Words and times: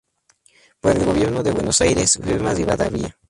Por 0.79 0.93
el 0.97 1.05
Gobierno 1.05 1.43
de 1.43 1.51
Buenos 1.51 1.79
Aires, 1.81 2.17
firma 2.23 2.55
Rivadavia. 2.55 3.15